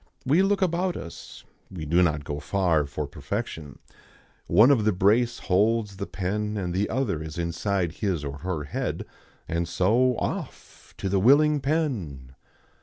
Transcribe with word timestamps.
We 0.25 0.41
look 0.41 0.63
about 0.63 0.97
us. 0.97 1.43
We 1.69 1.85
do 1.85 2.01
not 2.01 2.23
go 2.23 2.39
far 2.39 2.85
for 2.87 3.05
perfection. 3.05 3.77
One 4.47 4.71
of 4.71 4.83
the 4.83 4.91
brace 4.91 5.37
holds 5.37 5.97
the 5.97 6.07
pen 6.07 6.57
and 6.57 6.73
the 6.73 6.89
other 6.89 7.21
is 7.21 7.37
inside 7.37 7.91
his 7.91 8.25
or 8.25 8.39
her 8.39 8.63
head; 8.63 9.05
and 9.47 9.67
so 9.67 10.17
Off! 10.17 10.95
to 10.97 11.07
the 11.07 11.19
willing 11.19 11.59
pen. 11.59 12.33